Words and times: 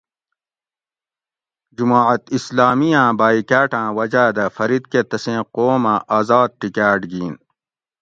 جماعت 1.77 2.21
اِسلامی 2.37 2.89
آۤں 3.01 3.11
باۤیٔکاۤٹاۤں 3.19 3.89
وجاۤ 3.97 4.29
دہ 4.35 4.45
فرید 4.55 4.83
کہۤ 4.91 5.01
تسیں 5.09 5.41
قوم 5.55 5.83
اۤ 5.95 5.99
آزاد 6.17 6.49
ٹِکاۤٹ 6.59 7.01
گِین 7.11 7.33